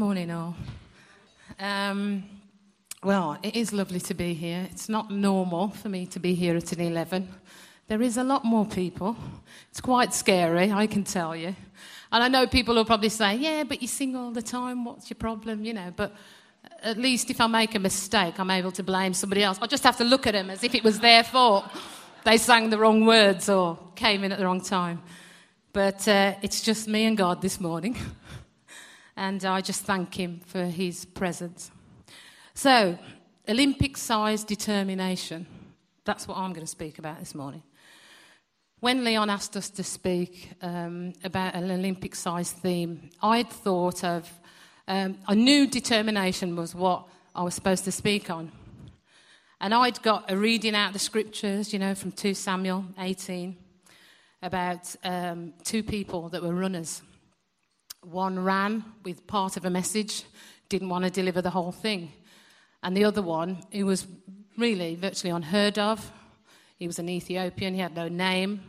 [0.00, 0.56] Morning, all.
[1.58, 2.24] Um,
[3.02, 4.66] well, it is lovely to be here.
[4.70, 7.28] It's not normal for me to be here at an 11.
[7.86, 9.14] There is a lot more people.
[9.68, 11.54] It's quite scary, I can tell you.
[12.10, 15.10] And I know people will probably say, yeah, but you sing all the time, what's
[15.10, 16.14] your problem, you know, but
[16.82, 19.58] at least if I make a mistake, I'm able to blame somebody else.
[19.60, 21.66] I just have to look at them as if it was their fault.
[22.24, 25.02] They sang the wrong words or came in at the wrong time.
[25.74, 27.98] But uh, it's just me and God this morning.
[29.16, 31.70] And I just thank Him for His presence.
[32.54, 32.98] So,
[33.48, 35.46] Olympic sized determination.
[36.04, 37.62] That's what I'm going to speak about this morning.
[38.80, 44.30] When Leon asked us to speak um, about an Olympic sized theme, I'd thought of,
[44.88, 48.50] um, I knew determination was what I was supposed to speak on.
[49.60, 53.56] And I'd got a reading out the scriptures, you know, from 2 Samuel 18
[54.42, 57.02] about um, two people that were runners.
[58.02, 60.24] One ran with part of a message,
[60.68, 62.12] didn't want to deliver the whole thing.
[62.82, 64.06] And the other one, who was
[64.56, 66.10] really virtually unheard of,
[66.78, 68.62] he was an Ethiopian, he had no name,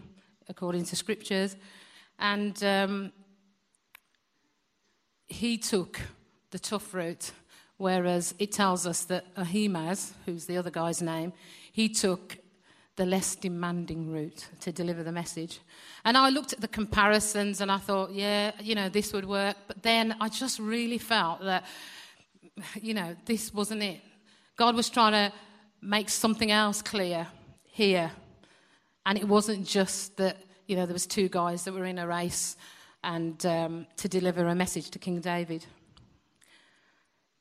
[0.50, 1.56] according to scriptures.
[2.20, 3.14] And um,
[5.28, 6.02] he took
[6.52, 7.32] the tough route,
[7.78, 11.32] whereas it tells us that Ahimaaz, who's the other guy's name,
[11.72, 12.38] he took
[13.02, 15.60] the less demanding route to deliver the message.
[16.06, 19.58] And I looked at the comparisons and I thought, yeah, you know, this would work.
[19.68, 21.66] But then I just really felt that,
[22.80, 24.02] you know, this wasn't it.
[24.56, 25.34] God was trying to
[25.82, 27.26] make something else clear
[27.64, 28.12] here.
[29.08, 32.06] And it wasn't just that, you know, there was two guys that were in a
[32.06, 32.56] race
[33.04, 35.66] and um, to deliver a message to King David.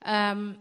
[0.07, 0.57] Um,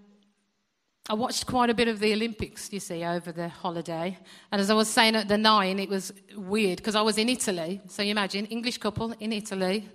[1.09, 4.15] I watched quite a bit of the Olympics, you see, over the holiday.
[4.51, 7.29] And as I was saying at the nine, it was weird because I was in
[7.29, 7.81] Italy.
[7.87, 9.89] So you imagine, English couple in Italy.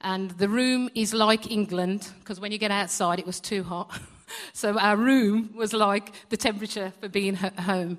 [0.00, 3.96] And the room is like England because when you get outside, it was too hot.
[4.52, 7.98] so our room was like the temperature for being at home.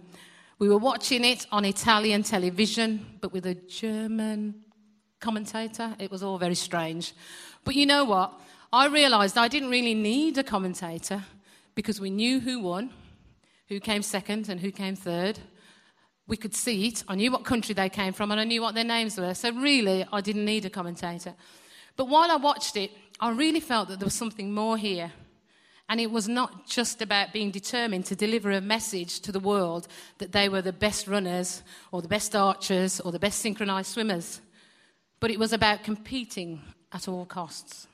[0.59, 4.55] We were watching it on Italian television, but with a German
[5.21, 5.95] commentator.
[5.97, 7.13] It was all very strange.
[7.63, 8.37] But you know what?
[8.73, 11.23] I realized I didn't really need a commentator
[11.75, 12.91] because we knew who won,
[13.69, 15.39] who came second, and who came third.
[16.27, 17.03] We could see it.
[17.07, 19.33] I knew what country they came from, and I knew what their names were.
[19.33, 21.33] So, really, I didn't need a commentator.
[21.95, 25.11] But while I watched it, I really felt that there was something more here.
[25.89, 29.87] And it was not just about being determined to deliver a message to the world
[30.17, 31.61] that they were the best runners
[31.91, 34.41] or the best archers or the best synchronized swimmers,
[35.19, 36.61] but it was about competing
[36.91, 37.87] at all costs,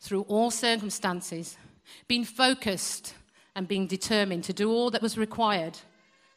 [0.00, 1.56] through all circumstances,
[2.08, 3.14] being focused
[3.54, 5.78] and being determined to do all that was required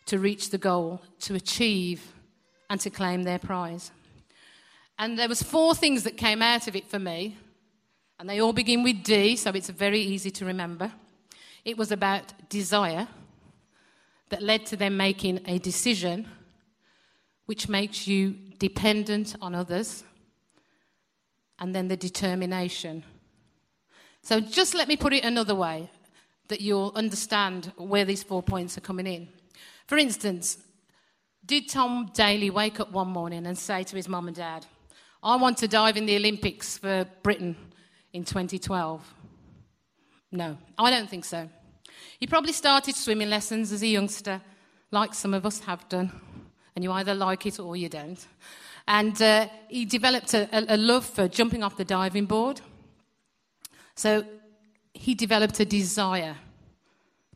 [0.05, 2.13] to reach the goal, to achieve,
[2.69, 3.91] and to claim their prize.
[4.97, 7.37] And there was four things that came out of it for me
[8.19, 10.91] and they all begin with D, so it's very easy to remember.
[11.63, 13.07] It was about desire
[14.27, 16.27] that led to them making a decision
[17.45, 20.03] which makes you dependent on others,
[21.59, 23.03] and then the determination.
[24.21, 25.89] So, just let me put it another way
[26.49, 29.29] that you'll understand where these four points are coming in.
[29.87, 30.57] For instance,
[31.45, 34.65] did Tom Daley wake up one morning and say to his mum and dad,
[35.23, 37.55] I want to dive in the Olympics for Britain
[38.13, 39.13] in 2012?
[40.31, 41.49] No, I don't think so.
[42.19, 44.41] He probably started swimming lessons as a youngster,
[44.91, 46.11] like some of us have done,
[46.75, 48.25] and you either like it or you don't.
[48.87, 52.61] And uh, he developed a, a love for jumping off the diving board.
[53.99, 54.23] So
[54.93, 56.37] he developed a desire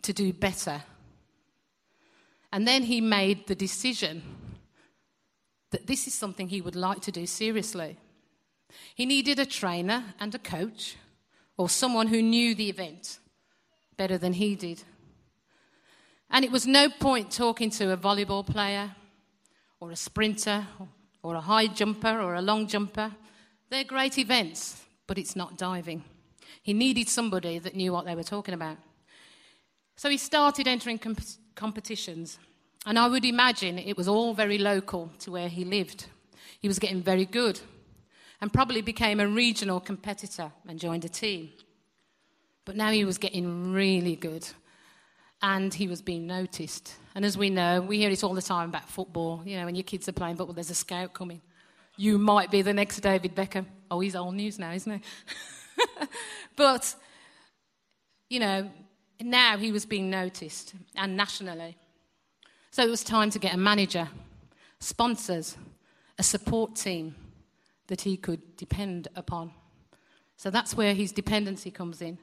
[0.02, 0.82] to do better.
[2.54, 4.22] And then he made the decision
[5.72, 7.98] that this is something he would like to do seriously.
[8.96, 10.96] He needed a trainer and a coach,
[11.58, 13.20] or someone who knew the event
[13.98, 14.84] better than he did.
[16.30, 18.96] And it was no point talking to a volleyball player,
[19.82, 20.66] or a sprinter,
[21.24, 23.12] or a high jumper, or a long jumper.
[23.70, 26.06] They're great events, but it's not diving.
[26.62, 28.78] He needed somebody that knew what they were talking about.
[29.96, 31.22] So he started entering comp-
[31.56, 32.40] competitions.
[32.86, 36.08] And I would imagine it was all very local to where he lived.
[36.60, 37.60] He was getting very good
[38.42, 41.50] and probably became a regional competitor and joined a team.
[42.66, 44.48] But now he was getting really good
[45.42, 46.96] and he was being noticed.
[47.16, 49.44] And as we know, we hear it all the time about football.
[49.46, 51.42] You know, when your kids are playing football, there's a scout coming.
[51.96, 53.66] You might be the next David Beckham.
[53.92, 55.02] Oh, he's old news now, isn't he?
[56.56, 56.96] but,
[58.30, 58.70] you know,
[59.22, 61.78] now he was being noticed and nationally.
[62.72, 64.08] So it was time to get a manager,
[64.80, 65.58] sponsors,
[66.18, 67.16] a support team
[67.88, 69.52] that he could depend upon.
[70.38, 72.18] So that's where his dependency comes in.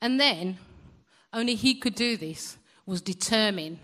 [0.00, 0.58] And then,
[1.32, 3.80] only he could do this, was determine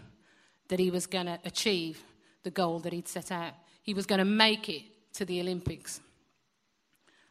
[0.69, 2.02] that he was going to achieve
[2.43, 3.55] the goal that he'd set out.
[3.82, 4.82] He was going to make it
[5.14, 6.00] to the Olympics.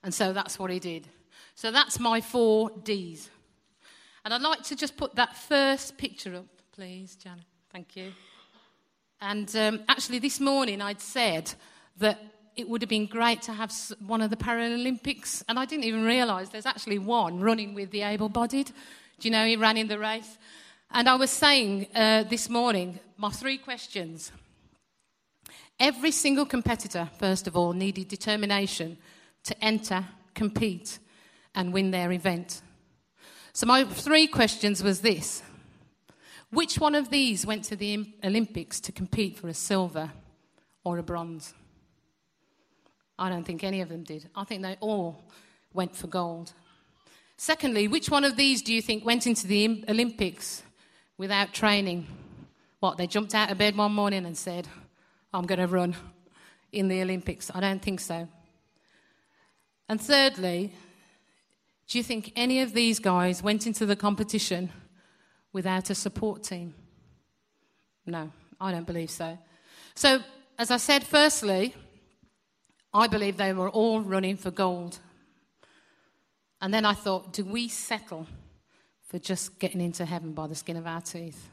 [0.04, 1.08] And so that's what he did.
[1.56, 3.30] So that's my four D's.
[4.24, 7.46] And I'd like to just put that first picture up, please, Janet.
[7.72, 8.12] Thank you.
[9.20, 11.54] And um, actually, this morning I'd said
[11.98, 12.20] that
[12.56, 13.72] it would have been great to have
[14.06, 18.02] one of the Paralympics, and I didn't even realise there's actually one running with the
[18.02, 18.68] able bodied.
[19.20, 20.38] Do you know he ran in the race?
[20.92, 24.32] And I was saying uh, this morning my three questions.
[25.80, 28.98] Every single competitor, first of all, needed determination
[29.44, 31.00] to enter, compete,
[31.56, 32.62] and win their event.
[33.54, 35.44] So my three questions was this.
[36.52, 40.12] Which one of these went to the Olympics to compete for a silver
[40.84, 41.54] or a bronze?
[43.18, 44.30] I don't think any of them did.
[44.36, 45.24] I think they all
[45.74, 46.54] went for gold.
[47.38, 50.64] Secondly, which one of these do you think went into the Olympics
[51.18, 52.08] without training?
[52.80, 54.68] What, they jumped out of bed one morning and said,
[55.34, 55.96] I'm going to run
[56.72, 57.52] in the Olympics?
[57.54, 58.28] I don't think so.
[59.92, 60.72] And thirdly,
[61.90, 64.72] do you think any of these guys went into the competition
[65.52, 66.74] without a support team?
[68.06, 69.38] No, I don't believe so.
[69.94, 70.22] So,
[70.58, 71.76] as I said, firstly,
[72.94, 75.00] I believe they were all running for gold.
[76.62, 78.28] And then I thought, do we settle
[79.10, 81.50] for just getting into heaven by the skin of our teeth?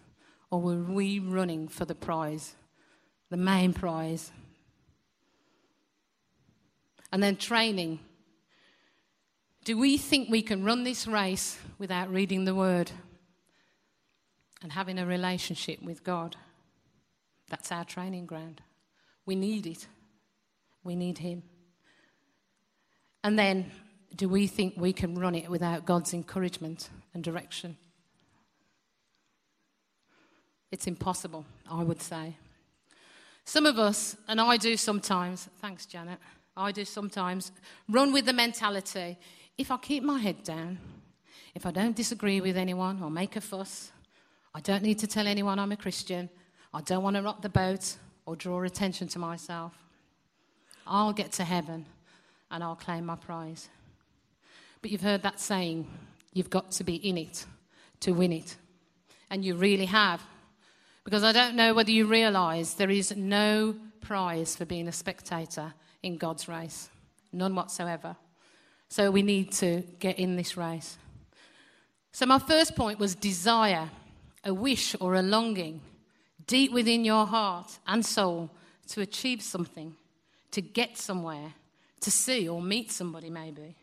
[0.53, 2.55] Or were we running for the prize,
[3.31, 4.31] the main prize?
[7.11, 7.99] And then training.
[9.65, 12.91] Do we think we can run this race without reading the Word
[14.63, 16.37] and having a relationship with God?
[17.49, 18.63] That's our training ground.
[19.27, 19.87] We need it.
[20.85, 21.43] We need Him.
[23.23, 23.71] And then,
[24.15, 27.77] do we think we can run it without God's encouragement and direction?
[30.71, 32.37] It's impossible, I would say.
[33.45, 36.19] Some of us, and I do sometimes, thanks, Janet,
[36.57, 37.53] I do sometimes,
[37.89, 39.19] run with the mentality
[39.59, 40.79] if I keep my head down,
[41.55, 43.91] if I don't disagree with anyone or make a fuss,
[44.55, 46.31] I don't need to tell anyone I'm a Christian,
[46.73, 49.73] I don't want to rock the boat or draw attention to myself,
[50.87, 51.87] I'll get to heaven
[52.51, 53.69] and I'll claim my prize.
[54.81, 55.89] But you've heard that saying,
[56.33, 57.45] you've got to be in it
[58.01, 58.57] to win it.
[59.31, 60.23] And you really have.
[61.05, 65.75] Because I don't know whether you realize there is no prize for being a spectator
[66.03, 66.91] in God's race,
[67.33, 68.17] none whatsoever.
[68.89, 70.97] So we need to get in this race.
[72.13, 73.91] So, my first point was desire,
[74.45, 75.83] a wish or a longing
[76.47, 78.51] deep within your heart and soul
[78.89, 79.95] to achieve something,
[80.51, 81.53] to get somewhere,
[82.01, 83.77] to see or meet somebody, maybe.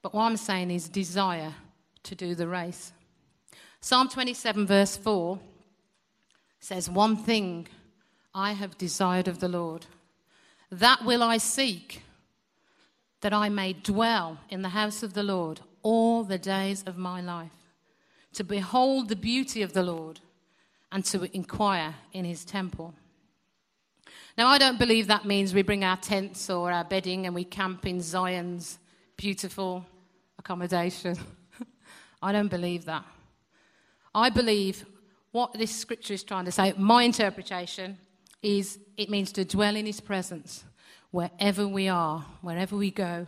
[0.00, 1.54] But what I'm saying is desire
[2.02, 2.92] to do the race.
[3.80, 5.38] Psalm 27, verse 4
[6.58, 7.68] says, One thing
[8.34, 9.86] I have desired of the Lord,
[10.70, 12.02] that will I seek
[13.22, 17.20] that I may dwell in the house of the Lord all the days of my
[17.20, 17.72] life,
[18.34, 20.20] to behold the beauty of the Lord
[20.90, 22.94] and to inquire in his temple.
[24.36, 27.44] Now, I don't believe that means we bring our tents or our bedding and we
[27.44, 28.78] camp in Zion's
[29.16, 29.86] beautiful
[30.38, 31.16] accommodation.
[32.22, 33.04] I don't believe that.
[34.14, 34.84] I believe
[35.30, 37.98] what this scripture is trying to say, my interpretation,
[38.42, 40.64] is it means to dwell in his presence
[41.12, 43.26] wherever we are, wherever we go,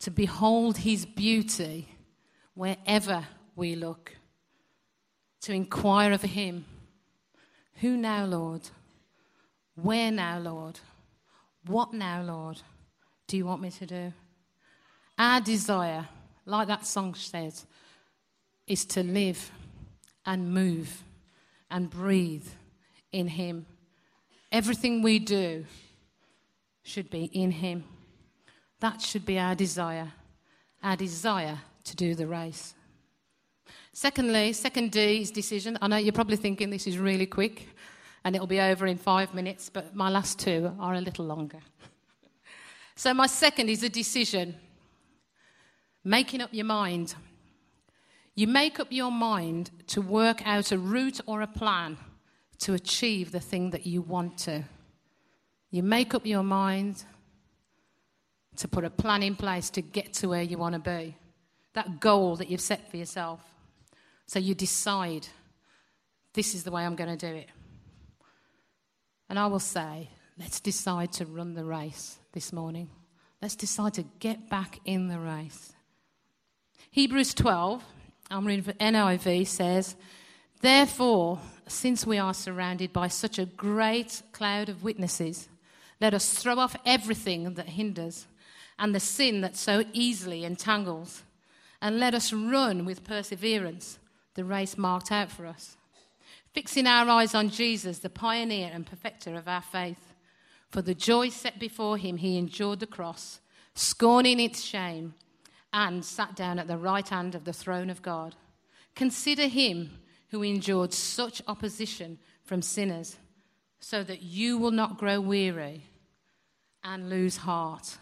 [0.00, 1.88] to behold his beauty
[2.54, 4.16] wherever we look,
[5.42, 6.64] to inquire of him.
[7.80, 8.62] Who now, Lord?
[9.74, 10.80] Where now, Lord?
[11.66, 12.62] What now, Lord,
[13.26, 14.12] do you want me to do?
[15.18, 16.08] Our desire,
[16.46, 17.66] like that song says,
[18.66, 19.50] is to live
[20.24, 21.02] and move
[21.70, 22.46] and breathe
[23.12, 23.66] in Him.
[24.50, 25.66] Everything we do
[26.86, 27.84] should be in Him.
[28.80, 30.12] That should be our desire,
[30.82, 32.74] our desire to do the race.
[33.92, 35.76] Secondly, second D is decision.
[35.82, 37.68] I know you're probably thinking this is really quick
[38.24, 41.60] and it'll be over in five minutes, but my last two are a little longer.
[42.94, 44.54] so, my second is a decision
[46.04, 47.14] making up your mind.
[48.36, 51.96] You make up your mind to work out a route or a plan
[52.58, 54.64] to achieve the thing that you want to.
[55.76, 57.04] You make up your mind
[58.56, 61.14] to put a plan in place to get to where you want to be,
[61.74, 63.42] that goal that you've set for yourself.
[64.26, 65.28] So you decide,
[66.32, 67.50] this is the way I'm going to do it.
[69.28, 72.88] And I will say, let's decide to run the race this morning.
[73.42, 75.74] Let's decide to get back in the race.
[76.90, 77.84] Hebrews 12,
[78.30, 79.94] I'm reading from NIV, says,
[80.62, 85.50] Therefore, since we are surrounded by such a great cloud of witnesses,
[86.00, 88.26] let us throw off everything that hinders
[88.78, 91.22] and the sin that so easily entangles,
[91.80, 93.98] and let us run with perseverance
[94.34, 95.76] the race marked out for us,
[96.52, 100.14] fixing our eyes on Jesus, the pioneer and perfecter of our faith.
[100.68, 103.40] For the joy set before him, he endured the cross,
[103.74, 105.14] scorning its shame,
[105.72, 108.34] and sat down at the right hand of the throne of God.
[108.94, 109.98] Consider him
[110.30, 113.16] who endured such opposition from sinners,
[113.80, 115.84] so that you will not grow weary
[116.82, 117.98] and lose heart.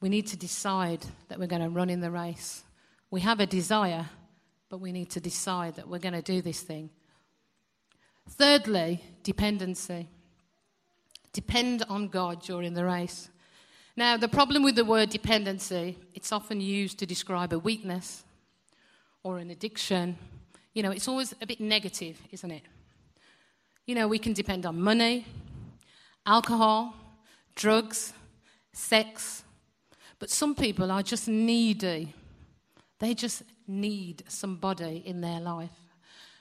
[0.00, 2.64] We need to decide that we're going to run in the race.
[3.10, 4.06] We have a desire,
[4.68, 6.90] but we need to decide that we're going to do this thing.
[8.28, 10.08] Thirdly, dependency.
[11.32, 13.30] Depend on God during the race.
[13.96, 18.24] Now, the problem with the word dependency, it's often used to describe a weakness
[19.22, 20.18] or an addiction.
[20.74, 22.62] You know, it's always a bit negative, isn't it?
[23.86, 25.24] You know, we can depend on money,
[26.26, 26.92] alcohol,
[27.54, 28.12] drugs,
[28.72, 29.44] sex,
[30.18, 32.12] but some people are just needy.
[32.98, 35.70] They just need somebody in their life.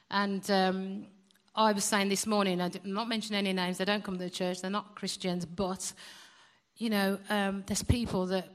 [0.10, 1.06] And um,
[1.56, 4.30] I was saying this morning, I'm not mentioning any names, they don't come to the
[4.32, 5.94] church, they're not Christians, but,
[6.78, 8.50] you know, um, there's people that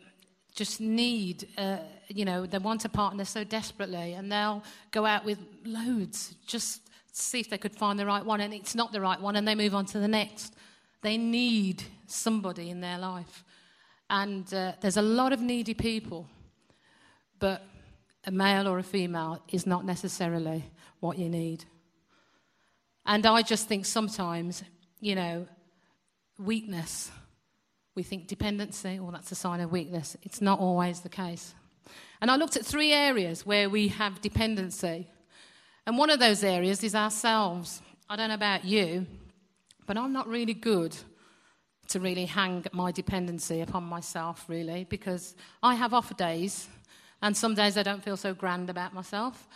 [0.53, 1.77] just need, uh,
[2.09, 6.90] you know, they want a partner so desperately, and they'll go out with loads just
[7.13, 9.47] see if they could find the right one, and it's not the right one, and
[9.47, 10.55] they move on to the next.
[11.03, 13.45] They need somebody in their life.
[14.09, 16.27] And uh, there's a lot of needy people,
[17.39, 17.63] but
[18.25, 20.65] a male or a female is not necessarily
[21.01, 21.65] what you need.
[23.07, 24.63] And I just think sometimes,
[25.01, 25.47] you know,
[26.39, 27.11] weakness,
[27.95, 30.17] we think dependency, well, that's a sign of weakness.
[30.23, 31.55] It's not always the case.
[32.21, 35.09] And I looked at three areas where we have dependency.
[35.87, 37.83] And one of those areas is ourselves.
[38.09, 39.07] I don't know about you,
[39.87, 40.97] but I'm not really good
[41.89, 46.69] to really hang my dependency upon myself, really, because I have off days,
[47.21, 49.49] and some days I don't feel so grand about myself,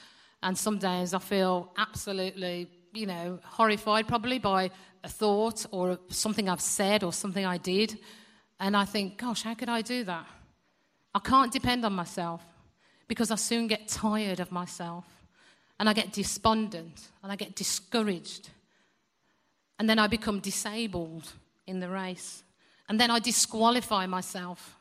[0.42, 4.70] and some days I feel absolutely, you know, horrified probably by
[5.04, 7.98] a thought or something I've said or something I did,
[8.58, 10.26] and I think, gosh, how could I do that?
[11.14, 12.42] I can't depend on myself
[13.06, 15.04] because I soon get tired of myself,
[15.78, 18.50] and I get despondent, and I get discouraged,
[19.78, 21.32] and then I become disabled
[21.66, 22.42] in the race.
[22.88, 24.76] And then I disqualify myself.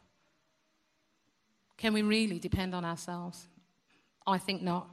[1.78, 3.48] Can we really depend on ourselves?
[4.28, 4.88] I think not.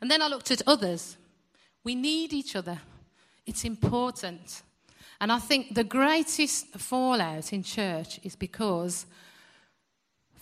[0.00, 1.16] And then I looked at others.
[1.84, 2.80] We need each other,
[3.44, 4.62] it's important.
[5.20, 9.06] And I think the greatest fallout in church is because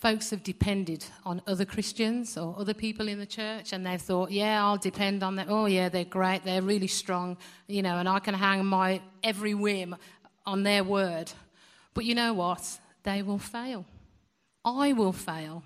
[0.04, 4.30] folks have depended on other Christians or other people in the church, and they've thought,
[4.30, 5.46] yeah, I'll depend on them.
[5.48, 9.54] Oh, yeah, they're great, they're really strong, you know, and I can hang my every
[9.54, 9.96] whim
[10.44, 11.32] on their word.
[11.94, 12.78] But you know what?
[13.02, 13.86] They will fail.
[14.62, 15.62] I will fail.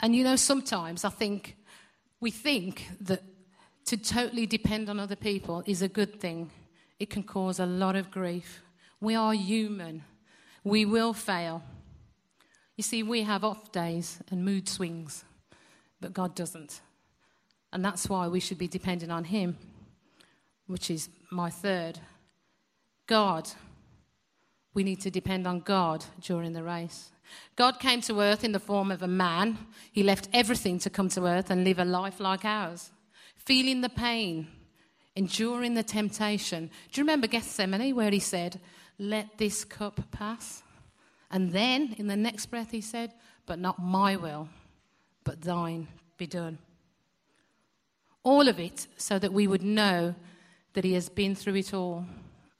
[0.00, 1.56] And you know, sometimes I think
[2.18, 3.22] we think that
[3.84, 6.50] to totally depend on other people is a good thing.
[6.98, 8.62] It can cause a lot of grief.
[9.00, 10.02] We are human.
[10.64, 11.62] We will fail.
[12.76, 15.24] You see, we have off days and mood swings,
[16.00, 16.80] but God doesn't.
[17.72, 19.56] And that's why we should be dependent on Him,
[20.66, 21.98] which is my third.
[23.06, 23.48] God.
[24.74, 27.12] We need to depend on God during the race.
[27.54, 29.56] God came to earth in the form of a man.
[29.92, 32.90] He left everything to come to earth and live a life like ours,
[33.36, 34.48] feeling the pain,
[35.14, 36.70] enduring the temptation.
[36.90, 38.60] Do you remember Gethsemane where he said,
[38.98, 40.63] Let this cup pass?
[41.34, 43.12] And then in the next breath he said,
[43.44, 44.48] But not my will,
[45.24, 46.58] but thine be done.
[48.22, 50.14] All of it so that we would know
[50.74, 52.06] that he has been through it all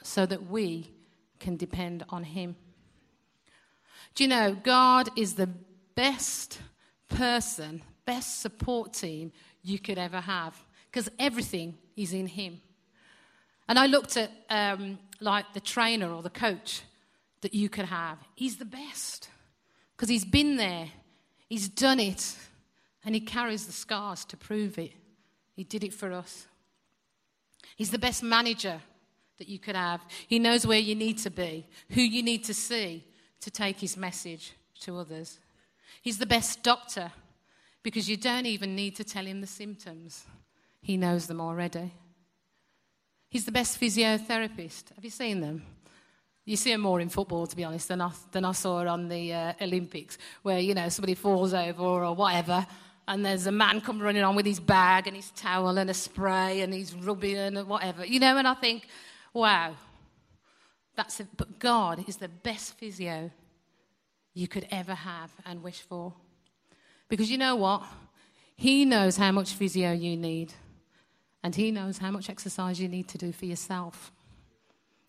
[0.02, 0.90] so that we
[1.38, 2.56] can depend on Him.
[4.16, 5.50] Do you know, God is the
[5.94, 6.58] best
[7.08, 9.30] person, best support team
[9.62, 10.56] you could ever have
[10.90, 12.60] because everything is in Him.
[13.68, 16.82] And I looked at um, like the trainer or the coach
[17.44, 18.16] that you could have.
[18.34, 19.28] He's the best
[19.94, 20.88] because he's been there,
[21.46, 22.34] he's done it,
[23.04, 24.92] and he carries the scars to prove it.
[25.52, 26.46] He did it for us.
[27.76, 28.80] He's the best manager
[29.36, 30.00] that you could have.
[30.26, 33.04] He knows where you need to be, who you need to see
[33.42, 35.38] to take his message to others.
[36.00, 37.12] He's the best doctor
[37.82, 40.24] because you don't even need to tell him the symptoms,
[40.80, 41.92] he knows them already.
[43.28, 44.94] He's the best physiotherapist.
[44.94, 45.62] Have you seen them?
[46.44, 49.08] You see her more in football, to be honest, than I, than I saw on
[49.08, 52.66] the uh, Olympics, where, you know, somebody falls over or whatever,
[53.08, 55.94] and there's a man come running on with his bag and his towel and a
[55.94, 58.86] spray and he's rubbing and whatever, you know, and I think,
[59.32, 59.74] wow,
[60.96, 63.30] that's a, but God is the best physio
[64.32, 66.14] you could ever have and wish for.
[67.08, 67.82] Because you know what?
[68.56, 70.52] He knows how much physio you need,
[71.42, 74.12] and He knows how much exercise you need to do for yourself.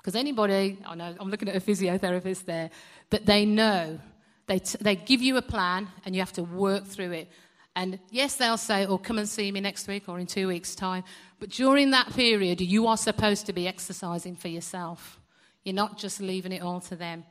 [0.05, 2.69] Because anybody, I know, I'm looking at a physiotherapist there,
[3.09, 3.99] that they know,
[4.45, 7.31] they, t- they give you a plan and you have to work through it.
[7.75, 10.75] And yes, they'll say, oh, come and see me next week or in two weeks'
[10.75, 11.03] time.
[11.39, 15.19] But during that period, you are supposed to be exercising for yourself.
[15.63, 17.23] You're not just leaving it all to them.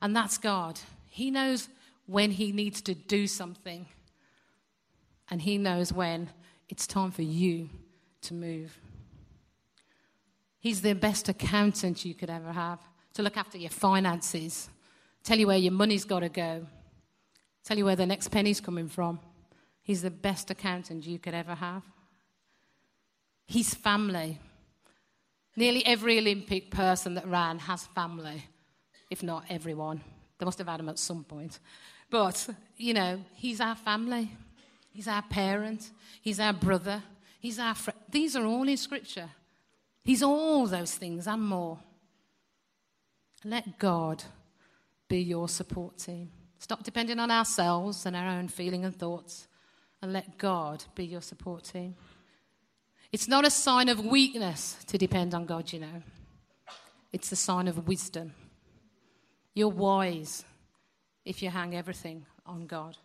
[0.00, 0.80] And that's God.
[1.06, 1.68] He knows
[2.06, 3.84] when He needs to do something,
[5.30, 6.30] and He knows when
[6.70, 7.68] it's time for you
[8.22, 8.78] to move.
[10.64, 12.78] He's the best accountant you could ever have
[13.12, 14.70] to look after your finances,
[15.22, 16.66] tell you where your money's got to go,
[17.64, 19.20] tell you where the next penny's coming from.
[19.82, 21.82] He's the best accountant you could ever have.
[23.44, 24.38] He's family.
[25.54, 28.46] Nearly every Olympic person that ran has family,
[29.10, 30.00] if not everyone.
[30.38, 31.58] They must have had them at some point.
[32.08, 34.30] But, you know, he's our family.
[34.88, 35.90] He's our parent.
[36.22, 37.02] He's our brother.
[37.38, 38.00] He's our friend.
[38.08, 39.28] These are all in Scripture.
[40.04, 41.78] He's all those things and more.
[43.44, 44.24] Let God
[45.08, 46.30] be your support team.
[46.58, 49.48] Stop depending on ourselves and our own feeling and thoughts,
[50.00, 51.94] and let God be your support team.
[53.12, 56.02] It's not a sign of weakness to depend on God, you know.
[57.12, 58.32] It's a sign of wisdom.
[59.54, 60.44] You're wise
[61.24, 62.96] if you hang everything on God.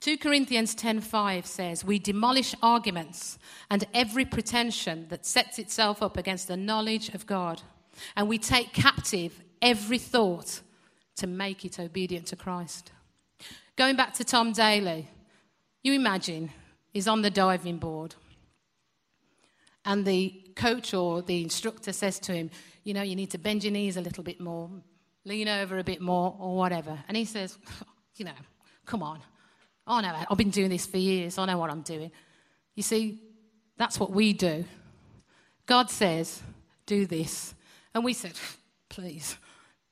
[0.00, 3.36] 2 Corinthians 10:5 says, "We demolish arguments
[3.68, 7.62] and every pretension that sets itself up against the knowledge of God,
[8.16, 10.60] and we take captive every thought
[11.16, 12.92] to make it obedient to Christ."
[13.74, 15.08] Going back to Tom Daley,
[15.82, 16.52] you imagine
[16.92, 18.14] he's on the diving board,
[19.84, 22.50] and the coach or the instructor says to him,
[22.84, 24.70] "You know, you need to bend your knees a little bit more,
[25.24, 27.58] lean over a bit more, or whatever," and he says,
[28.16, 28.36] "You know,
[28.86, 29.22] come on."
[29.88, 31.38] Oh, no, I've been doing this for years.
[31.38, 32.12] I know what I'm doing.
[32.74, 33.18] You see,
[33.78, 34.64] that's what we do.
[35.64, 36.42] God says,
[36.84, 37.54] do this.
[37.94, 38.34] And we said,
[38.90, 39.36] please,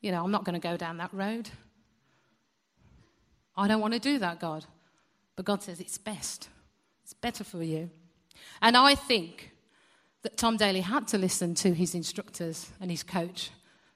[0.03, 1.49] you know, I'm not going to go down that road.
[3.57, 4.67] I don't want to do that, God.
[5.35, 6.51] But God says it's best.
[7.03, 7.91] It's better for you.
[8.61, 9.53] And I think
[10.23, 13.51] that Tom Daley had to listen to his instructors and his coach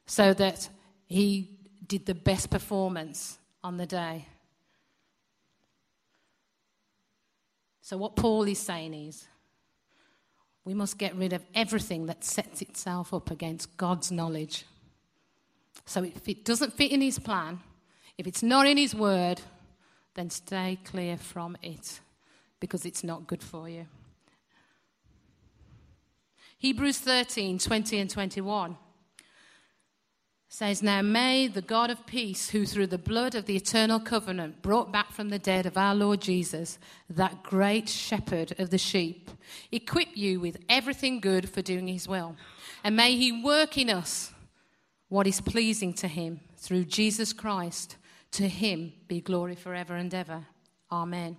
[0.06, 0.68] so that
[1.06, 4.26] he did the best performance on the day.
[7.90, 9.26] So, what Paul is saying is
[10.64, 14.64] we must get rid of everything that sets itself up against God's knowledge.
[15.86, 17.58] So, if it doesn't fit in his plan,
[18.16, 19.40] if it's not in his word,
[20.14, 21.98] then stay clear from it
[22.60, 23.86] because it's not good for you.
[26.58, 28.76] Hebrews 13 20 and 21
[30.52, 34.62] says, Now may the God of peace, who through the blood of the eternal covenant
[34.62, 36.76] brought back from the dead of our Lord Jesus,
[37.08, 39.30] that great shepherd of the sheep,
[39.70, 42.34] equip you with everything good for doing his will.
[42.82, 44.32] And may he work in us
[45.08, 47.96] what is pleasing to him through Jesus Christ.
[48.32, 50.46] To him be glory forever and ever.
[50.90, 51.36] Amen.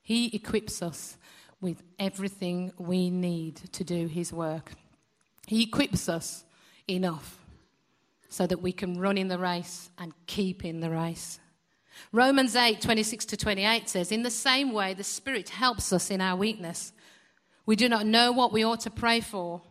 [0.00, 1.18] He equips us
[1.60, 4.72] with everything we need to do his work.
[5.46, 6.44] He equips us
[6.88, 7.38] enough
[8.28, 11.40] so that we can run in the race and keep in the race.
[12.12, 16.20] Romans 8, 26 to 28 says, In the same way, the Spirit helps us in
[16.20, 16.92] our weakness.
[17.64, 19.62] We do not know what we ought to pray for,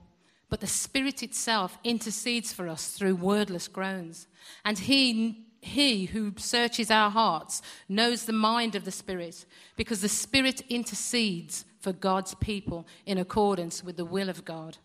[0.49, 4.28] but the Spirit itself intercedes for us through wordless groans.
[4.63, 10.10] And He, he who searches our hearts knows the mind of the Spirit, because the
[10.10, 14.78] Spirit intercedes for God's people in accordance with the will of God.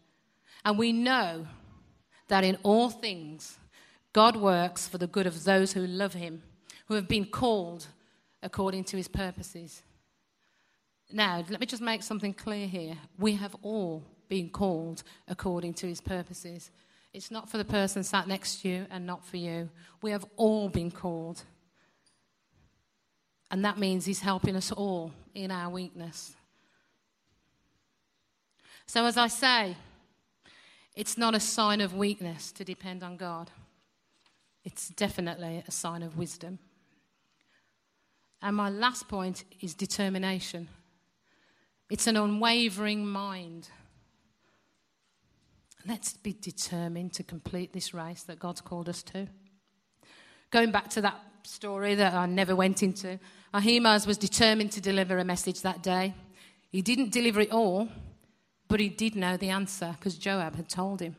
[0.64, 1.46] And we know
[2.30, 3.58] that in all things
[4.12, 6.42] God works for the good of those who love him,
[6.86, 7.86] who have been called
[8.42, 9.82] according to his purposes.
[11.12, 12.96] Now, let me just make something clear here.
[13.18, 16.70] We have all been called according to his purposes.
[17.12, 19.68] It's not for the person sat next to you and not for you.
[20.02, 21.42] We have all been called.
[23.50, 26.34] And that means he's helping us all in our weakness.
[28.86, 29.76] So, as I say,
[30.94, 33.50] it's not a sign of weakness to depend on God,
[34.64, 36.58] it's definitely a sign of wisdom.
[38.42, 40.68] And my last point is determination.
[41.90, 43.68] It's an unwavering mind.
[45.86, 49.28] Let's be determined to complete this race that God's called us to.
[50.50, 53.18] Going back to that story that I never went into,
[53.54, 56.14] Ahimaaz was determined to deliver a message that day.
[56.70, 57.88] He didn't deliver it all,
[58.70, 61.16] but he did know the answer because Joab had told him.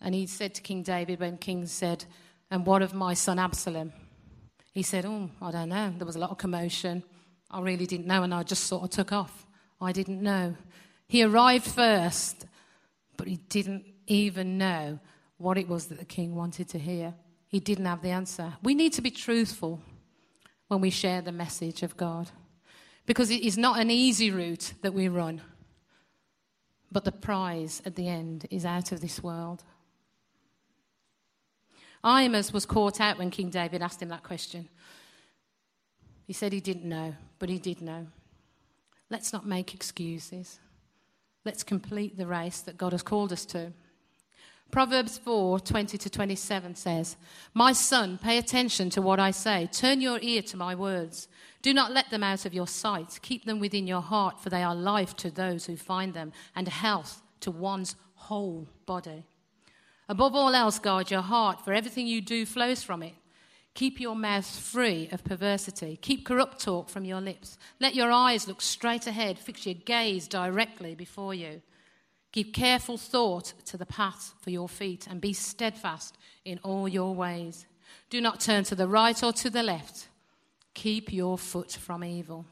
[0.00, 2.04] And he said to King David when King said,
[2.48, 3.92] And what of my son Absalom?
[4.72, 5.92] He said, Oh, I don't know.
[5.98, 7.02] There was a lot of commotion.
[7.50, 9.46] I really didn't know, and I just sort of took off.
[9.80, 10.54] I didn't know.
[11.08, 12.46] He arrived first,
[13.16, 15.00] but he didn't even know
[15.38, 17.14] what it was that the king wanted to hear.
[17.48, 18.52] He didn't have the answer.
[18.62, 19.80] We need to be truthful
[20.68, 22.30] when we share the message of God
[23.06, 25.42] because it is not an easy route that we run,
[26.92, 29.62] but the prize at the end is out of this world.
[32.02, 34.68] Ahimaaz was caught out when King David asked him that question.
[36.26, 38.06] He said he didn't know, but he did know.
[39.10, 40.60] Let's not make excuses.
[41.44, 43.72] Let's complete the race that God has called us to.
[44.70, 47.16] Proverbs 4 20 to 27 says,
[47.54, 49.68] My son, pay attention to what I say.
[49.72, 51.28] Turn your ear to my words.
[51.62, 53.18] Do not let them out of your sight.
[53.22, 56.68] Keep them within your heart, for they are life to those who find them and
[56.68, 59.24] health to one's whole body.
[60.08, 63.14] Above all else, guard your heart, for everything you do flows from it.
[63.74, 65.96] Keep your mouth free of perversity.
[65.96, 67.56] Keep corrupt talk from your lips.
[67.78, 69.38] Let your eyes look straight ahead.
[69.38, 71.62] Fix your gaze directly before you.
[72.32, 77.14] Give careful thought to the path for your feet and be steadfast in all your
[77.14, 77.66] ways.
[78.08, 80.08] Do not turn to the right or to the left.
[80.74, 82.46] Keep your foot from evil.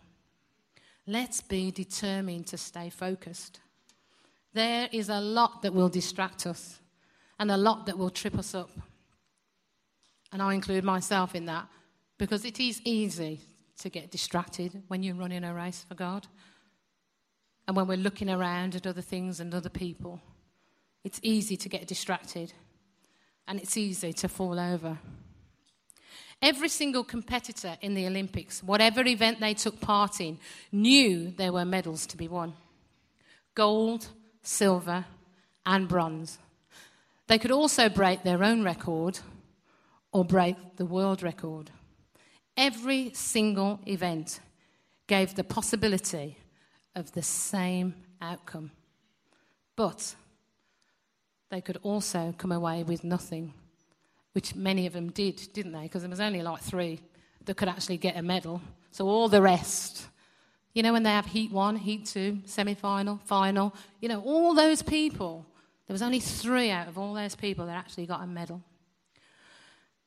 [1.06, 3.60] Let's be determined to stay focused.
[4.52, 6.80] There is a lot that will distract us
[7.38, 8.70] and a lot that will trip us up.
[10.32, 11.68] And I include myself in that
[12.18, 13.40] because it is easy
[13.78, 16.26] to get distracted when you're running a race for God.
[17.68, 20.20] And when we're looking around at other things and other people,
[21.04, 22.54] it's easy to get distracted
[23.46, 24.98] and it's easy to fall over.
[26.40, 30.38] Every single competitor in the Olympics, whatever event they took part in,
[30.72, 32.54] knew there were medals to be won
[33.54, 34.06] gold,
[34.42, 35.04] silver,
[35.66, 36.38] and bronze.
[37.26, 39.18] They could also break their own record
[40.12, 41.70] or break the world record.
[42.56, 44.40] Every single event
[45.08, 46.38] gave the possibility
[46.94, 48.70] of the same outcome.
[49.76, 50.14] But
[51.50, 53.54] they could also come away with nothing,
[54.32, 55.82] which many of them did, didn't they?
[55.82, 57.00] Because there was only like three
[57.44, 58.60] that could actually get a medal.
[58.90, 60.06] So all the rest,
[60.74, 64.54] you know, when they have heat one, heat two, semi final, final, you know, all
[64.54, 65.46] those people,
[65.86, 68.62] there was only three out of all those people that actually got a medal.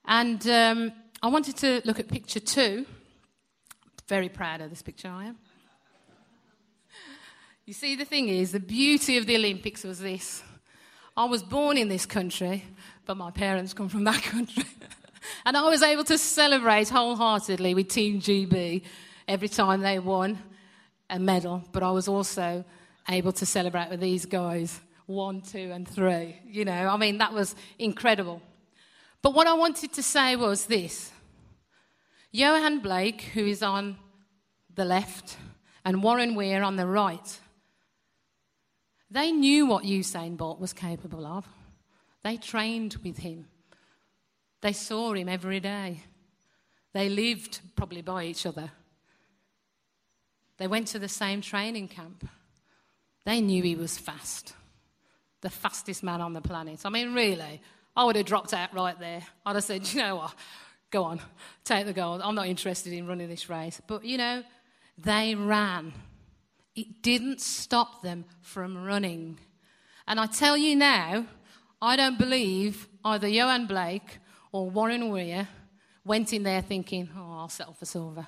[0.06, 0.92] And um,
[1.22, 2.86] I wanted to look at picture two.
[4.08, 5.38] Very proud of this picture, I am.
[7.72, 10.44] You see, the thing is, the beauty of the Olympics was this.
[11.16, 12.66] I was born in this country,
[13.06, 14.66] but my parents come from that country.
[15.46, 18.84] and I was able to celebrate wholeheartedly with Team GB
[19.26, 20.38] every time they won
[21.10, 22.66] a medal, but I was also
[23.08, 26.42] able to celebrate with these guys one, two, and three.
[26.46, 28.42] You know, I mean, that was incredible.
[29.22, 31.10] But what I wanted to say was this
[32.36, 33.96] Yohan Blake, who is on
[34.76, 35.38] the left,
[35.86, 37.40] and Warren Weir on the right,
[39.12, 41.46] they knew what Usain Bolt was capable of.
[42.24, 43.48] They trained with him.
[44.62, 46.02] They saw him every day.
[46.94, 48.72] They lived probably by each other.
[50.58, 52.28] They went to the same training camp.
[53.26, 54.54] They knew he was fast,
[55.42, 56.82] the fastest man on the planet.
[56.86, 57.62] I mean, really,
[57.96, 59.24] I would have dropped out right there.
[59.46, 60.36] I'd have said, you know what,
[60.92, 61.20] go on,
[61.64, 62.22] take the gold.
[62.24, 63.82] I'm not interested in running this race.
[63.86, 64.44] But, you know,
[64.98, 65.94] they ran.
[66.76, 69.40] It didn't stop them from running.
[70.08, 71.26] And I tell you now,
[71.82, 74.20] I don't believe either Yohan Blake
[74.52, 75.48] or Warren Weir
[76.06, 78.28] went in there thinking, oh, I'll settle for silver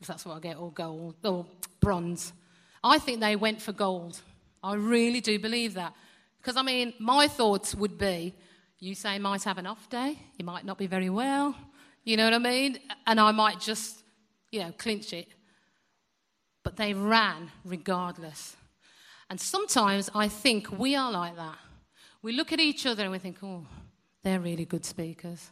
[0.00, 1.46] if that's what I get, or gold, or
[1.80, 2.32] bronze.
[2.84, 4.20] I think they went for gold.
[4.62, 5.92] I really do believe that.
[6.40, 8.34] Because, I mean, my thoughts would be
[8.80, 11.56] Usain might have an off day, he might not be very well,
[12.04, 12.78] you know what I mean?
[13.06, 14.04] And I might just,
[14.52, 15.26] you know, clinch it.
[16.68, 18.54] But they ran regardless.
[19.30, 21.56] And sometimes I think we are like that.
[22.20, 23.64] We look at each other and we think, oh,
[24.22, 25.48] they're really good speakers.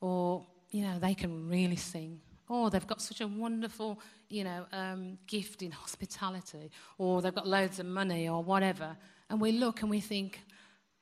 [0.00, 2.20] Or, you know, they can really sing.
[2.48, 6.70] Oh, they've got such a wonderful, you know, um, gift in hospitality.
[6.96, 8.96] Or they've got loads of money or whatever.
[9.28, 10.38] And we look and we think,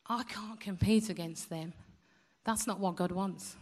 [0.06, 1.74] I can't compete against them.
[2.46, 3.56] That's not what God wants.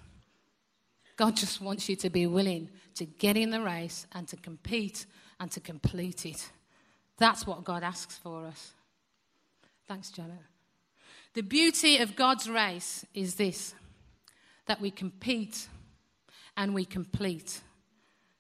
[1.16, 5.06] God just wants you to be willing to get in the race and to compete
[5.44, 6.50] and to complete it.
[7.18, 8.72] That's what God asks for us.
[9.86, 10.38] Thanks, Janet.
[11.34, 13.74] The beauty of God's race is this
[14.64, 15.68] that we compete
[16.56, 17.60] and we complete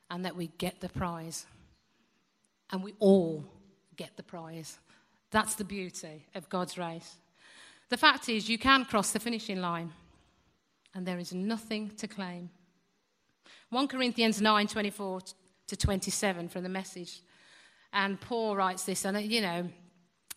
[0.08, 1.44] and that we get the prize.
[2.70, 3.44] And we all
[3.96, 4.78] get the prize.
[5.30, 7.16] That's the beauty of God's race.
[7.90, 9.92] The fact is, you can cross the finishing line
[10.94, 12.48] and there is nothing to claim.
[13.68, 15.20] 1 Corinthians 9 24
[15.68, 17.22] to 27 from the message.
[17.92, 19.68] And Paul writes this, and uh, you know,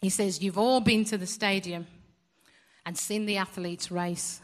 [0.01, 1.87] he says, You've all been to the stadium
[2.85, 4.41] and seen the athletes race.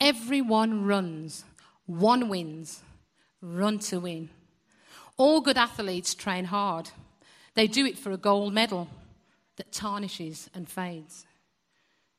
[0.00, 1.44] Everyone runs,
[1.86, 2.82] one wins,
[3.40, 4.30] run to win.
[5.16, 6.90] All good athletes train hard.
[7.54, 8.88] They do it for a gold medal
[9.56, 11.26] that tarnishes and fades.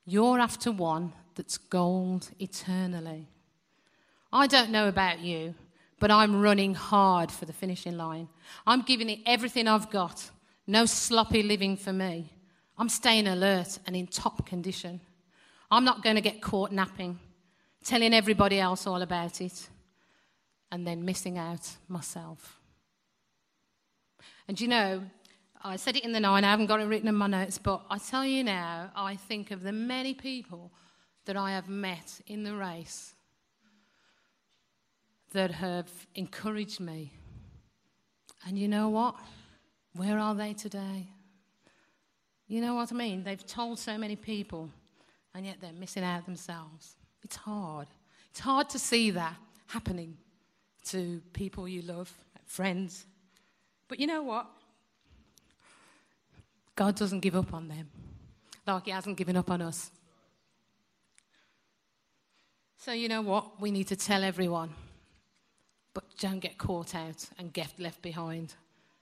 [0.05, 3.27] You're after one that's gold eternally.
[4.33, 5.55] I don't know about you,
[5.99, 8.29] but I'm running hard for the finishing line.
[8.65, 10.31] I'm giving it everything I've got.
[10.65, 12.33] No sloppy living for me.
[12.77, 15.01] I'm staying alert and in top condition.
[15.69, 17.19] I'm not going to get caught napping,
[17.83, 19.69] telling everybody else all about it,
[20.71, 22.59] and then missing out myself.
[24.47, 25.03] And you know,
[25.61, 27.83] I said it in the nine, I haven't got it written in my notes, but
[27.89, 30.71] I tell you now, I think of the many people
[31.25, 33.13] that I have met in the race
[35.31, 37.13] that have encouraged me.
[38.47, 39.15] And you know what?
[39.95, 41.07] Where are they today?
[42.47, 43.23] You know what I mean?
[43.23, 44.69] They've told so many people,
[45.35, 46.95] and yet they're missing out themselves.
[47.23, 47.87] It's hard.
[48.31, 49.35] It's hard to see that
[49.67, 50.17] happening
[50.85, 52.11] to people you love,
[52.45, 53.05] friends.
[53.87, 54.47] But you know what?
[56.75, 57.89] God doesn't give up on them
[58.65, 59.91] like He hasn't given up on us.
[62.77, 63.59] So, you know what?
[63.59, 64.69] We need to tell everyone
[65.99, 68.53] but don't get caught out and get left behind.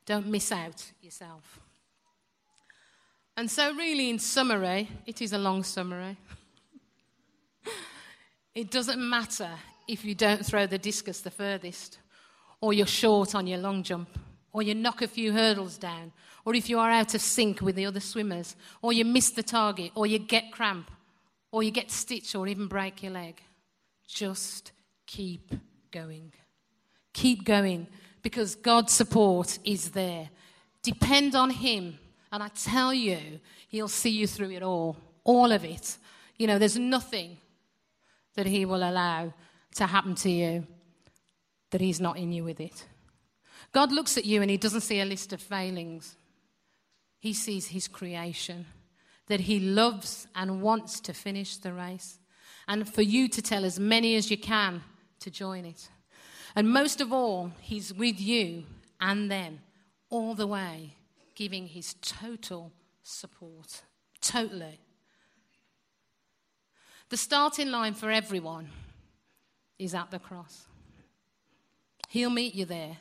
[0.07, 1.59] Don't miss out yourself.
[3.35, 6.17] And so, really, in summary, it is a long summary.
[8.55, 9.51] it doesn't matter
[9.87, 11.99] if you don't throw the discus the furthest,
[12.61, 14.09] or you're short on your long jump,
[14.51, 16.11] or you knock a few hurdles down,
[16.45, 19.43] or if you are out of sync with the other swimmers, or you miss the
[19.43, 20.89] target, or you get cramp,
[21.51, 23.39] or you get stitched, or even break your leg.
[24.07, 24.71] Just
[25.05, 25.51] keep
[25.91, 26.31] going.
[27.17, 27.87] Keep going
[28.21, 30.29] because God's support is there.
[30.83, 31.97] Depend on Him.
[32.31, 35.97] And I tell you, He'll see you through it all, all of it.
[36.37, 37.37] You know, there's nothing
[38.35, 39.33] that He will allow
[39.77, 40.67] to happen to you
[41.71, 42.85] that He's not in you with it.
[43.71, 46.15] God looks at you and He doesn't see a list of failings,
[47.17, 48.67] He sees His creation,
[49.25, 52.19] that He loves and wants to finish the race,
[52.67, 54.83] and for you to tell as many as you can
[55.21, 55.89] to join it.
[56.55, 58.63] And most of all, He's with you
[58.99, 59.59] and them
[60.09, 60.93] all the way,
[61.35, 62.71] giving His total
[63.03, 63.81] support.
[64.21, 64.79] Totally.
[67.09, 68.69] The starting line for everyone
[69.79, 70.65] is at the cross.
[72.09, 72.97] He'll meet you there.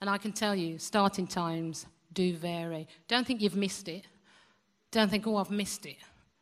[0.00, 2.86] And I can tell you, starting times do vary.
[3.08, 4.04] Don't think you've missed it.
[4.90, 5.96] Don't think, oh, I've missed it,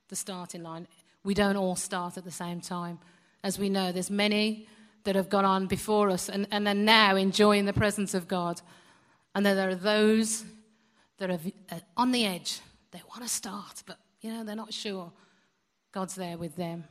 [0.08, 0.86] the starting line.
[1.22, 2.98] We don't all start at the same time.
[3.42, 4.68] As we know, there's many
[5.04, 8.60] that have gone on before us and, and are now enjoying the presence of God.
[9.34, 10.44] And then there are those
[11.18, 11.38] that are
[11.70, 12.60] uh, on the edge.
[12.90, 15.12] They want to start, but you know, they're not sure.
[15.92, 16.84] God's there with them.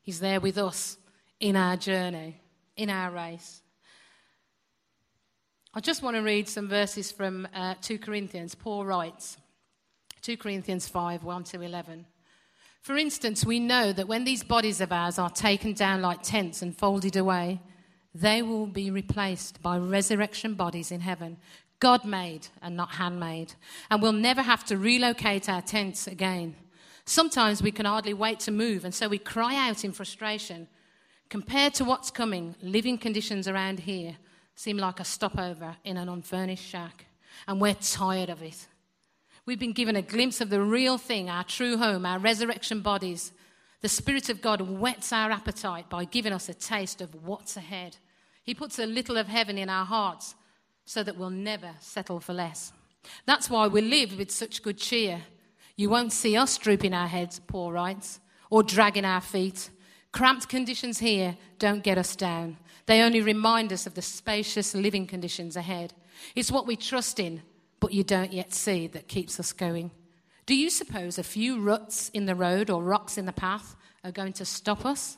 [0.00, 0.96] He's there with us
[1.40, 2.40] in our journey,
[2.76, 3.62] in our race.
[5.74, 8.54] I just want to read some verses from uh, 2 Corinthians.
[8.54, 9.38] Paul writes,
[10.20, 12.06] 2 Corinthians 5 1 to 11.
[12.82, 16.62] For instance, we know that when these bodies of ours are taken down like tents
[16.62, 17.60] and folded away,
[18.12, 21.36] they will be replaced by resurrection bodies in heaven,
[21.78, 23.54] God made and not handmade.
[23.88, 26.56] And we'll never have to relocate our tents again.
[27.04, 30.66] Sometimes we can hardly wait to move, and so we cry out in frustration.
[31.28, 34.16] Compared to what's coming, living conditions around here
[34.56, 37.06] seem like a stopover in an unfurnished shack,
[37.46, 38.66] and we're tired of it.
[39.44, 43.32] We've been given a glimpse of the real thing, our true home, our resurrection bodies.
[43.80, 47.96] The Spirit of God whets our appetite by giving us a taste of what's ahead.
[48.44, 50.36] He puts a little of heaven in our hearts
[50.84, 52.72] so that we'll never settle for less.
[53.26, 55.22] That's why we live with such good cheer.
[55.76, 59.70] You won't see us drooping our heads, poor writes, or dragging our feet.
[60.12, 62.58] Cramped conditions here don't get us down.
[62.86, 65.94] They only remind us of the spacious living conditions ahead.
[66.36, 67.42] It's what we trust in
[67.82, 69.90] but you don't yet see that keeps us going?
[70.46, 74.12] Do you suppose a few ruts in the road or rocks in the path are
[74.12, 75.16] going to stop us?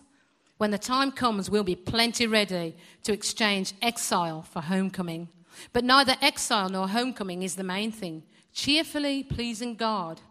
[0.56, 5.28] When the time comes, we'll be plenty ready to exchange exile for homecoming.
[5.74, 8.22] But neither exile nor homecoming is the main thing.
[8.54, 10.22] Cheerfully pleasing God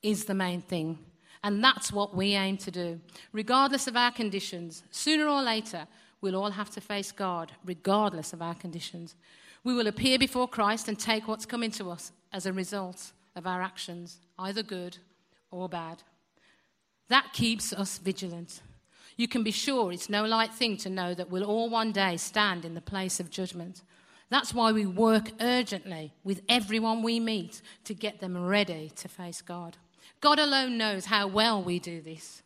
[0.00, 1.00] is the main thing.
[1.42, 3.00] And that's what we aim to do.
[3.32, 5.88] Regardless of our conditions, sooner or later,
[6.20, 9.16] we'll all have to face God, regardless of our conditions.
[9.62, 13.46] We will appear before Christ and take what's coming to us as a result of
[13.46, 14.98] our actions, either good
[15.50, 16.02] or bad.
[17.08, 18.62] That keeps us vigilant.
[19.16, 22.16] You can be sure it's no light thing to know that we'll all one day
[22.16, 23.82] stand in the place of judgment.
[24.30, 29.42] That's why we work urgently with everyone we meet to get them ready to face
[29.42, 29.76] God.
[30.20, 32.42] God alone knows how well we do this,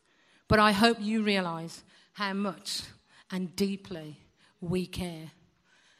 [0.49, 2.83] but I hope you realize how much
[3.31, 4.19] and deeply
[4.61, 5.31] we care.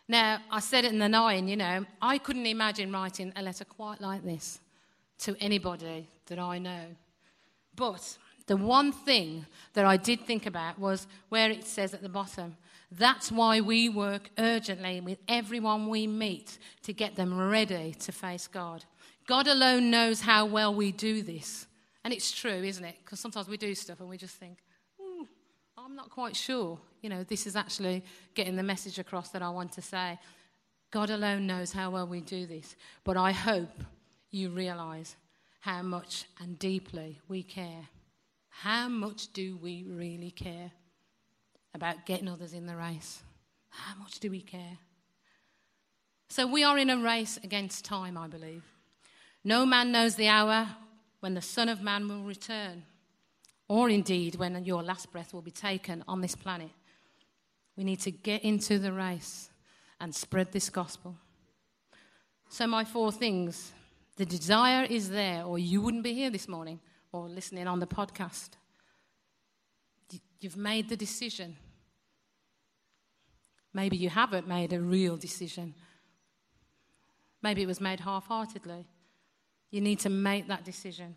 [0.09, 3.65] Now, I said it in the nine, you know, I couldn't imagine writing a letter
[3.65, 4.61] quite like this
[5.21, 6.85] to anybody that I know.
[7.75, 12.09] But the one thing that I did think about was where it says at the
[12.11, 12.57] bottom,
[12.91, 18.47] that's why we work urgently with everyone we meet to get them ready to face
[18.47, 18.85] God.
[19.27, 21.67] God alone knows how well we do this.
[22.05, 22.97] And it's true, isn't it?
[23.03, 24.59] Because sometimes we do stuff and we just think,
[25.01, 25.25] hmm,
[25.79, 28.03] I'm not quite sure, you know, this is actually
[28.35, 30.19] getting the message across that I want to say.
[30.91, 32.77] God alone knows how well we do this.
[33.05, 33.85] But I hope
[34.31, 35.15] you realize
[35.61, 37.89] how much and deeply we care.
[38.49, 40.71] How much do we really care
[41.75, 43.23] about getting others in the race?
[43.69, 44.79] How much do we care?
[46.31, 48.65] So we are in a race against time, I believe.
[49.45, 50.69] No man knows the hour
[51.21, 52.85] when the Son of Man will return,
[53.69, 56.71] or indeed when your last breath will be taken on this planet.
[57.77, 59.51] We need to get into the race
[60.01, 61.17] and spread this gospel.
[62.49, 63.73] So, my four things
[64.17, 66.79] the desire is there, or you wouldn't be here this morning
[67.11, 68.51] or listening on the podcast.
[70.41, 71.57] You've made the decision.
[73.73, 75.75] Maybe you haven't made a real decision.
[77.43, 78.87] Maybe it was made half heartedly.
[79.71, 81.17] You need to make that decision.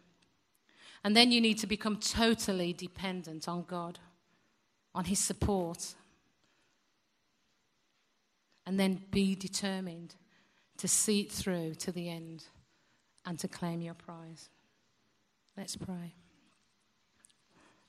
[1.03, 3.99] And then you need to become totally dependent on God,
[4.95, 5.93] on His support.
[8.67, 10.15] And then be determined
[10.77, 12.43] to see it through to the end
[13.25, 14.49] and to claim your prize.
[15.58, 16.13] Let's pray.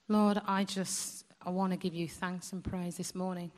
[0.07, 3.51] Lord, I just I want to give you thanks and praise this morning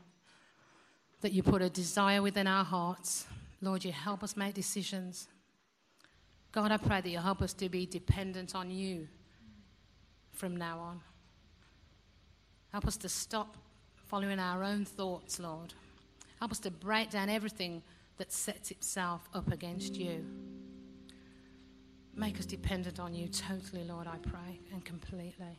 [1.20, 3.26] that you put a desire within our hearts.
[3.60, 5.28] Lord, you help us make decisions.
[6.52, 9.06] God, I pray that you help us to be dependent on you
[10.32, 11.00] from now on.
[12.72, 13.56] Help us to stop
[14.08, 15.74] following our own thoughts, Lord.
[16.40, 17.82] Help us to break down everything
[18.16, 20.24] that sets itself up against you.
[22.16, 25.58] Make us dependent on you totally, Lord, I pray, and completely.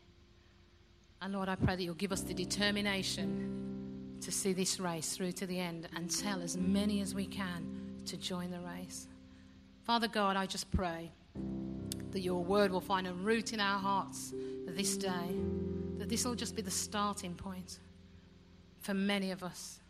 [1.21, 5.31] And Lord, I pray that you'll give us the determination to see this race through
[5.33, 7.65] to the end and tell as many as we can
[8.05, 9.07] to join the race.
[9.83, 11.11] Father God, I just pray
[12.11, 14.33] that your word will find a root in our hearts
[14.67, 15.35] this day,
[15.97, 17.79] that this will just be the starting point
[18.79, 19.80] for many of us.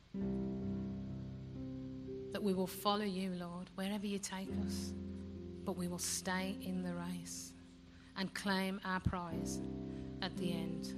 [2.33, 4.93] That we will follow you, Lord, wherever you take us
[5.65, 7.53] but we will stay in the race
[8.17, 9.59] and claim our prize
[10.21, 10.93] at the end.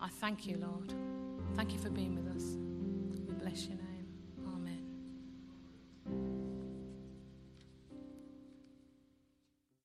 [0.00, 0.92] I thank you, Lord.
[1.54, 2.56] Thank you for being with us.
[3.10, 3.91] We bless your name.